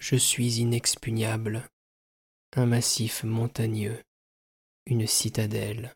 Je 0.00 0.14
suis 0.14 0.60
inexpugnable, 0.60 1.68
un 2.54 2.66
massif 2.66 3.24
montagneux, 3.24 4.00
une 4.86 5.08
citadelle, 5.08 5.92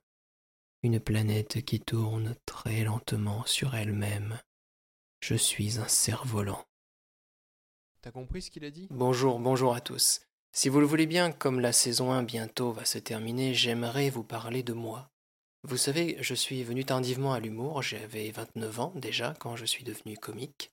une 0.83 0.99
planète 0.99 1.65
qui 1.65 1.79
tourne 1.79 2.35
très 2.45 2.83
lentement 2.83 3.47
sur 3.47 3.77
elle-même. 3.77 4.41
Je 5.21 5.37
suis 5.37 5.79
un 5.79 5.87
cerf-volant. 5.87 6.65
T'as 8.01 8.11
compris 8.11 8.43
ce 8.43 8.51
qu'il 8.51 8.65
a 8.65 8.73
dit? 8.73 8.89
Bonjour, 8.91 9.39
bonjour 9.39 9.73
à 9.73 9.81
tous. 9.81 10.21
Si 10.51 10.69
vous 10.69 10.81
le 10.81 10.87
voulez 10.87 11.07
bien, 11.07 11.31
comme 11.31 11.61
la 11.61 11.73
saison 11.73 12.11
1 12.11 12.25
bientôt 12.25 12.73
va 12.73 12.85
se 12.85 12.99
terminer, 12.99 13.55
j'aimerais 13.55 14.11
vous 14.11 14.25
parler 14.25 14.65
de 14.65 14.73
moi. 14.73 15.13
Vous 15.63 15.77
savez, 15.77 16.17
je 16.21 16.35
suis 16.35 16.65
venu 16.65 16.85
tardivement 16.85 17.35
à 17.35 17.39
l'humour, 17.39 17.83
j'avais 17.83 18.33
29 18.33 18.81
ans 18.81 18.93
déjà 18.97 19.35
quand 19.39 19.55
je 19.55 19.65
suis 19.65 19.85
devenu 19.85 20.19
comique. 20.19 20.73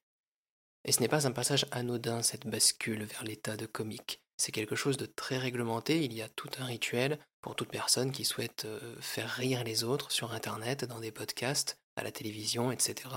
Et 0.86 0.92
ce 0.92 1.02
n'est 1.02 1.08
pas 1.08 1.28
un 1.28 1.32
passage 1.32 1.66
anodin, 1.72 2.22
cette 2.22 2.48
bascule 2.48 3.04
vers 3.04 3.24
l'état 3.24 3.58
de 3.58 3.66
comique. 3.66 4.22
C'est 4.38 4.54
quelque 4.54 4.76
chose 4.76 4.98
de 4.98 5.06
très 5.06 5.38
réglementé, 5.38 6.04
il 6.04 6.14
y 6.14 6.22
a 6.22 6.30
tout 6.30 6.50
un 6.60 6.66
rituel 6.66 7.20
pour 7.42 7.56
toute 7.56 7.70
personne 7.70 8.12
qui 8.12 8.24
souhaite 8.24 8.66
euh, 8.66 8.96
faire 9.02 9.30
rire 9.30 9.64
les 9.64 9.84
autres 9.84 10.12
sur 10.12 10.32
Internet, 10.34 10.86
dans 10.86 11.00
des 11.00 11.12
podcasts, 11.12 11.78
à 11.98 12.04
la 12.04 12.12
télévision, 12.12 12.72
etc. 12.72 13.10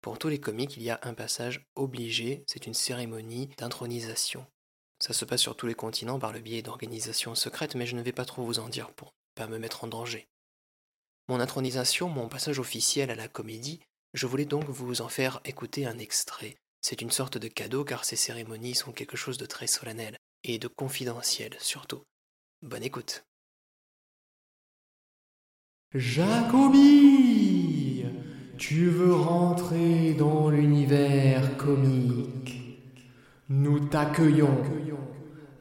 Pour 0.00 0.18
tous 0.18 0.28
les 0.28 0.38
comiques, 0.38 0.76
il 0.76 0.82
y 0.82 0.90
a 0.90 1.00
un 1.02 1.14
passage 1.14 1.66
obligé, 1.74 2.44
c'est 2.46 2.66
une 2.66 2.74
cérémonie 2.74 3.48
d'intronisation. 3.58 4.46
Ça 5.00 5.12
se 5.12 5.24
passe 5.24 5.40
sur 5.40 5.56
tous 5.56 5.66
les 5.66 5.74
continents 5.74 6.18
par 6.18 6.32
le 6.32 6.40
biais 6.40 6.62
d'organisations 6.62 7.34
secrètes, 7.34 7.74
mais 7.74 7.86
je 7.86 7.96
ne 7.96 8.02
vais 8.02 8.12
pas 8.12 8.24
trop 8.24 8.44
vous 8.44 8.58
en 8.60 8.68
dire 8.68 8.92
pour 8.92 9.08
ne 9.08 9.42
pas 9.42 9.48
me 9.48 9.58
mettre 9.58 9.82
en 9.82 9.88
danger. 9.88 10.28
Mon 11.28 11.40
intronisation, 11.40 12.08
mon 12.08 12.28
passage 12.28 12.58
officiel 12.58 13.10
à 13.10 13.14
la 13.14 13.28
comédie, 13.28 13.80
je 14.12 14.26
voulais 14.26 14.44
donc 14.44 14.64
vous 14.68 15.00
en 15.00 15.08
faire 15.08 15.40
écouter 15.44 15.86
un 15.86 15.98
extrait. 15.98 16.56
C'est 16.86 17.00
une 17.00 17.10
sorte 17.10 17.38
de 17.38 17.48
cadeau 17.48 17.82
car 17.82 18.04
ces 18.04 18.14
cérémonies 18.14 18.74
sont 18.74 18.92
quelque 18.92 19.16
chose 19.16 19.38
de 19.38 19.46
très 19.46 19.66
solennel 19.66 20.18
et 20.42 20.58
de 20.58 20.68
confidentiel 20.68 21.56
surtout. 21.58 22.02
Bonne 22.60 22.82
écoute. 22.82 23.24
Jacobi, 25.94 27.24
tu 28.58 28.90
veux 28.90 29.14
rentrer 29.14 30.12
dans 30.12 30.50
l'univers 30.50 31.56
comique. 31.56 32.60
Nous 33.48 33.88
t'accueillons. 33.88 34.62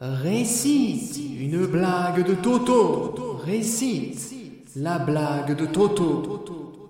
Récite 0.01 1.17
une 1.39 1.65
blague 1.67 2.27
de 2.27 2.35
Toto. 2.35 3.37
Récite 3.37 4.75
la 4.75 4.99
blague 4.99 5.55
de 5.55 5.67
Toto. 5.67 6.82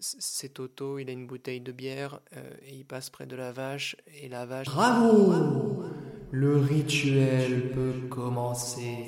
C'est 0.00 0.54
Toto, 0.54 0.98
il 0.98 1.08
a 1.10 1.12
une 1.12 1.26
bouteille 1.26 1.60
de 1.60 1.72
bière 1.72 2.20
euh, 2.36 2.50
et 2.66 2.74
il 2.74 2.84
passe 2.84 3.10
près 3.10 3.26
de 3.26 3.36
la 3.36 3.52
vache 3.52 3.96
et 4.22 4.28
la 4.28 4.46
vache. 4.46 4.66
Bravo 4.66 5.84
Le 6.30 6.56
rituel 6.58 7.70
peut 7.72 8.08
commencer. 8.08 9.06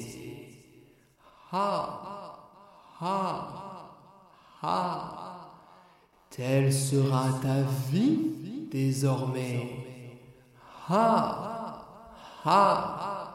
Ha 1.51 2.39
Ha 3.01 3.89
Ha 4.63 5.51
Telle 6.31 6.73
sera 6.73 7.41
ta 7.43 7.63
vie 7.91 8.69
désormais. 8.71 9.69
Ha 10.89 11.87
Ha 12.45 13.29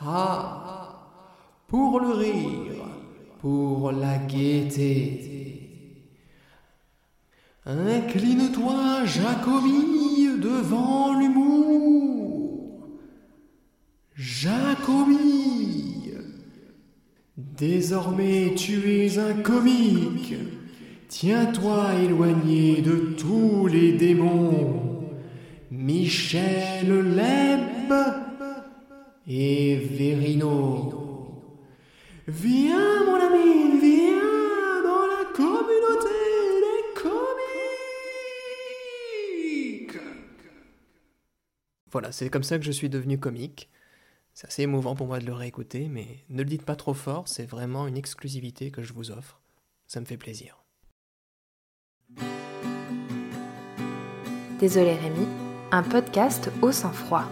Ha 0.00 0.98
Pour 1.68 2.00
le 2.00 2.10
rire, 2.12 2.84
pour 3.40 3.92
la 3.92 4.18
gaieté. 4.18 5.41
Incline-toi, 7.64 9.04
Jacobi, 9.04 10.40
devant 10.40 11.16
l'humour. 11.16 12.88
Jacobi, 14.16 16.10
désormais 17.36 18.54
tu 18.56 18.90
es 18.90 19.18
un 19.18 19.34
comique. 19.34 20.34
Tiens-toi 21.08 21.94
éloigné 22.02 22.82
de 22.82 23.14
tous 23.16 23.68
les 23.68 23.92
démons. 23.92 25.10
Michel 25.70 27.14
Leb 27.14 27.92
et 29.28 29.76
Verino. 29.76 30.92
Viens, 32.26 33.04
mon 33.06 33.14
ami, 33.14 33.78
Voilà, 42.02 42.10
c'est 42.10 42.30
comme 42.30 42.42
ça 42.42 42.58
que 42.58 42.64
je 42.64 42.72
suis 42.72 42.90
devenu 42.90 43.16
comique. 43.16 43.70
C'est 44.34 44.48
assez 44.48 44.62
émouvant 44.62 44.96
pour 44.96 45.06
moi 45.06 45.20
de 45.20 45.24
le 45.24 45.32
réécouter, 45.32 45.86
mais 45.86 46.24
ne 46.30 46.38
le 46.38 46.48
dites 46.48 46.64
pas 46.64 46.74
trop 46.74 46.94
fort, 46.94 47.28
c'est 47.28 47.46
vraiment 47.46 47.86
une 47.86 47.96
exclusivité 47.96 48.72
que 48.72 48.82
je 48.82 48.92
vous 48.92 49.12
offre. 49.12 49.40
Ça 49.86 50.00
me 50.00 50.04
fait 50.04 50.16
plaisir. 50.16 50.64
Désolé 54.58 54.96
Rémi, 54.96 55.28
un 55.70 55.84
podcast 55.84 56.50
au 56.60 56.72
sang-froid. 56.72 57.30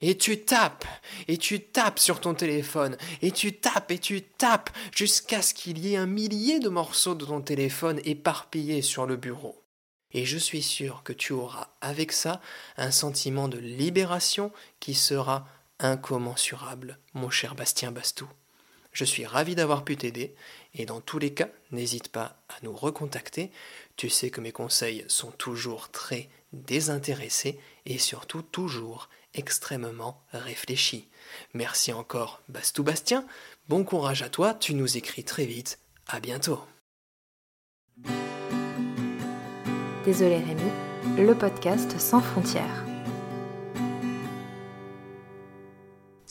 Et 0.00 0.18
tu 0.18 0.44
tapes, 0.44 0.84
et 1.28 1.38
tu 1.38 1.60
tapes 1.60 1.98
sur 1.98 2.20
ton 2.20 2.34
téléphone, 2.34 2.98
et 3.22 3.30
tu 3.30 3.54
tapes, 3.54 3.90
et 3.90 3.98
tu 3.98 4.20
tapes, 4.20 4.68
jusqu'à 4.94 5.40
ce 5.40 5.54
qu'il 5.54 5.78
y 5.78 5.94
ait 5.94 5.96
un 5.96 6.04
millier 6.04 6.58
de 6.58 6.68
morceaux 6.68 7.14
de 7.14 7.24
ton 7.24 7.40
téléphone 7.40 8.00
éparpillés 8.04 8.82
sur 8.82 9.06
le 9.06 9.16
bureau. 9.16 9.62
Et 10.12 10.26
je 10.26 10.36
suis 10.36 10.62
sûr 10.62 11.04
que 11.04 11.14
tu 11.14 11.32
auras 11.32 11.68
avec 11.80 12.12
ça 12.12 12.42
un 12.76 12.90
sentiment 12.90 13.48
de 13.48 13.56
libération 13.56 14.52
qui 14.78 14.92
sera 14.92 15.46
incommensurable, 15.78 16.98
mon 17.14 17.30
cher 17.30 17.54
Bastien 17.54 17.90
Bastou. 17.90 18.28
Je 18.94 19.04
suis 19.04 19.26
ravi 19.26 19.56
d'avoir 19.56 19.84
pu 19.84 19.96
t'aider, 19.96 20.34
et 20.72 20.86
dans 20.86 21.00
tous 21.00 21.18
les 21.18 21.34
cas, 21.34 21.48
n'hésite 21.72 22.08
pas 22.08 22.36
à 22.48 22.54
nous 22.62 22.72
recontacter. 22.72 23.50
Tu 23.96 24.08
sais 24.08 24.30
que 24.30 24.40
mes 24.40 24.52
conseils 24.52 25.04
sont 25.08 25.32
toujours 25.32 25.90
très 25.90 26.28
désintéressés 26.52 27.58
et 27.86 27.98
surtout 27.98 28.42
toujours 28.42 29.10
extrêmement 29.34 30.22
réfléchi. 30.32 31.08
Merci 31.54 31.92
encore, 31.92 32.40
Bastou 32.48 32.84
Bastien. 32.84 33.26
Bon 33.68 33.82
courage 33.82 34.22
à 34.22 34.28
toi, 34.28 34.54
tu 34.54 34.74
nous 34.74 34.96
écris 34.96 35.24
très 35.24 35.44
vite. 35.44 35.80
À 36.06 36.20
bientôt. 36.20 36.60
Désolé 40.04 40.36
Rémi, 40.36 40.70
le 41.16 41.34
podcast 41.34 41.98
sans 41.98 42.20
frontières. 42.20 42.93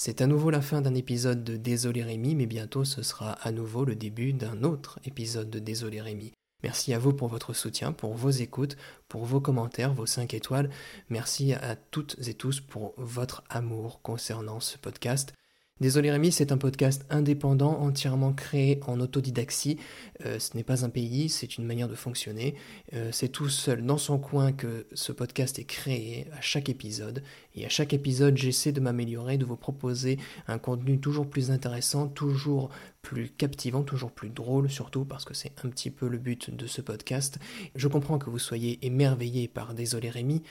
C'est 0.05 0.19
à 0.19 0.27
nouveau 0.27 0.49
la 0.49 0.61
fin 0.61 0.81
d'un 0.81 0.95
épisode 0.95 1.45
de 1.45 1.55
Désolé 1.55 2.03
Rémi, 2.03 2.35
mais 2.35 2.45
bientôt 2.45 2.83
ce 2.83 3.03
sera 3.03 3.31
à 3.41 3.53
nouveau 3.53 3.85
le 3.85 3.95
début 3.95 4.33
d'un 4.33 4.63
autre 4.63 4.99
épisode 5.05 5.49
de 5.49 5.59
Désolé 5.59 6.01
Rémi. 6.01 6.33
Merci 6.61 6.93
à 6.93 6.99
vous 6.99 7.13
pour 7.13 7.29
votre 7.29 7.53
soutien, 7.53 7.93
pour 7.93 8.13
vos 8.13 8.29
écoutes, 8.29 8.75
pour 9.07 9.23
vos 9.23 9.39
commentaires, 9.39 9.93
vos 9.93 10.05
5 10.05 10.33
étoiles. 10.33 10.69
Merci 11.07 11.53
à 11.53 11.77
toutes 11.77 12.17
et 12.27 12.33
tous 12.33 12.59
pour 12.59 12.93
votre 12.97 13.45
amour 13.47 14.01
concernant 14.01 14.59
ce 14.59 14.77
podcast. 14.77 15.31
Désolé 15.81 16.11
Rémi, 16.11 16.31
c'est 16.31 16.51
un 16.51 16.57
podcast 16.57 17.03
indépendant, 17.09 17.79
entièrement 17.79 18.31
créé 18.31 18.79
en 18.85 18.99
autodidaxie. 18.99 19.77
Euh, 20.23 20.37
ce 20.37 20.55
n'est 20.55 20.63
pas 20.63 20.85
un 20.85 20.89
pays, 20.89 21.29
c'est 21.29 21.57
une 21.57 21.65
manière 21.65 21.89
de 21.89 21.95
fonctionner. 21.95 22.55
Euh, 22.93 23.09
c'est 23.11 23.27
tout 23.27 23.49
seul 23.49 23.83
dans 23.83 23.97
son 23.97 24.19
coin 24.19 24.53
que 24.53 24.85
ce 24.93 25.11
podcast 25.11 25.57
est 25.57 25.65
créé 25.65 26.27
à 26.31 26.41
chaque 26.41 26.69
épisode. 26.69 27.23
Et 27.55 27.65
à 27.65 27.69
chaque 27.69 27.91
épisode, 27.91 28.37
j'essaie 28.37 28.71
de 28.71 28.79
m'améliorer, 28.79 29.37
de 29.39 29.45
vous 29.45 29.57
proposer 29.57 30.19
un 30.47 30.59
contenu 30.59 30.99
toujours 30.99 31.27
plus 31.27 31.49
intéressant, 31.49 32.07
toujours 32.07 32.69
plus 33.01 33.29
captivant, 33.29 33.81
toujours 33.81 34.11
plus 34.11 34.29
drôle, 34.29 34.69
surtout 34.69 35.05
parce 35.05 35.25
que 35.25 35.33
c'est 35.33 35.65
un 35.65 35.69
petit 35.69 35.89
peu 35.89 36.07
le 36.07 36.19
but 36.19 36.55
de 36.55 36.67
ce 36.67 36.81
podcast. 36.81 37.39
Je 37.75 37.87
comprends 37.87 38.19
que 38.19 38.29
vous 38.29 38.39
soyez 38.39 38.77
émerveillés 38.85 39.47
par 39.47 39.73
Désolé 39.73 40.11
Rémi. 40.11 40.43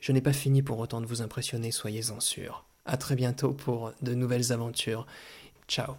Je 0.00 0.12
n'ai 0.12 0.22
pas 0.22 0.32
fini 0.32 0.62
pour 0.62 0.78
autant 0.78 1.02
de 1.02 1.06
vous 1.06 1.20
impressionner, 1.20 1.70
soyez-en 1.70 2.18
sûrs. 2.18 2.64
À 2.84 2.96
très 2.96 3.14
bientôt 3.14 3.52
pour 3.52 3.92
de 4.02 4.14
nouvelles 4.14 4.52
aventures. 4.52 5.06
Ciao. 5.68 5.96